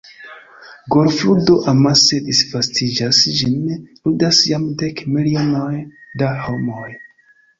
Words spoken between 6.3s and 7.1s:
homoj.